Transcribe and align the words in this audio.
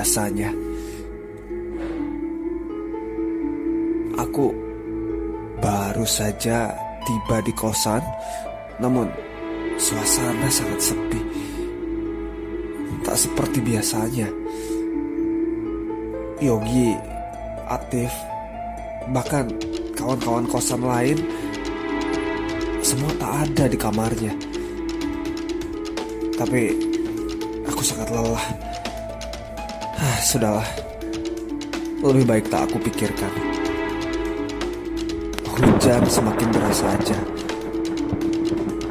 biasanya. 0.00 0.50
Aku 4.16 4.48
baru 5.60 6.06
saja 6.08 6.72
tiba 7.04 7.42
di 7.44 7.52
kosan, 7.52 8.00
namun 8.78 9.10
suasana 9.76 10.48
sangat 10.48 10.80
sepi. 10.80 11.20
Tak 13.04 13.16
seperti 13.18 13.58
biasanya. 13.60 14.28
Yogi, 16.40 16.96
Atif, 17.68 18.08
bahkan 19.12 19.52
kawan-kawan 19.92 20.48
kosan 20.48 20.80
lain 20.80 21.18
semua 22.80 23.12
tak 23.20 23.32
ada 23.44 23.64
di 23.68 23.76
kamarnya. 23.76 24.32
Tapi 26.40 26.72
aku 27.68 27.82
sangat 27.84 28.08
lelah. 28.08 28.69
Ah, 30.00 30.16
sudahlah. 30.24 30.64
Lebih 32.00 32.24
baik 32.24 32.48
tak 32.48 32.64
aku 32.64 32.80
pikirkan. 32.80 33.28
Hujan 35.44 36.00
semakin 36.08 36.48
deras 36.48 36.80
saja. 36.80 37.20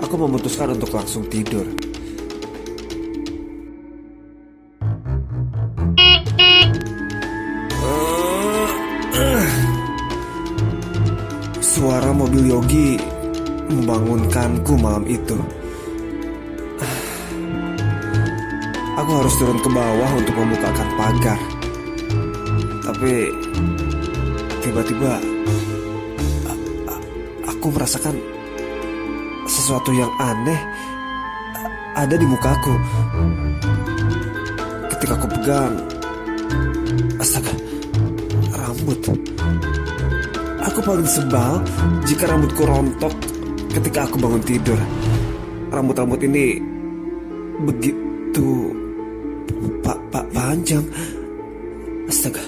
Aku 0.05 0.14
memutuskan 0.22 0.77
untuk 0.77 0.94
langsung 0.94 1.26
tidur. 1.26 1.66
Suara 11.58 12.14
mobil 12.14 12.53
Yogi 12.53 13.02
membangunkanku 13.73 14.78
malam 14.78 15.09
itu. 15.09 15.59
Aku 19.00 19.16
harus 19.16 19.31
turun 19.39 19.55
ke 19.64 19.69
bawah 19.72 20.11
untuk 20.11 20.36
membukakan 20.36 20.88
pagar. 21.00 21.39
Tapi 22.83 23.31
tiba-tiba 24.59 25.23
aku 27.47 27.72
merasakan 27.72 28.19
sesuatu 29.47 29.95
yang 29.95 30.11
aneh 30.19 30.59
ada 31.95 32.11
di 32.11 32.28
mukaku. 32.28 32.75
Ketika 34.91 35.16
aku 35.16 35.28
pegang, 35.31 35.80
astaga, 37.23 37.56
rambut. 38.52 39.00
Aku 40.59 40.80
paling 40.84 41.08
sebal 41.08 41.63
jika 42.03 42.28
rambutku 42.28 42.67
rontok 42.67 43.16
ketika 43.80 44.11
aku 44.11 44.19
bangun 44.19 44.44
tidur. 44.44 44.80
Rambut-rambut 45.72 46.19
ini 46.19 46.59
begitu 47.63 48.09
panjang. 50.50 50.86
Astaga. 52.09 52.42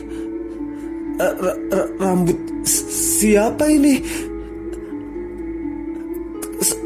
Eh, 1.22 1.34
ra- 1.38 1.60
ra- 1.70 1.92
rambut 2.02 2.40
siapa 2.66 3.70
ini? 3.70 4.02
S- 6.58 6.82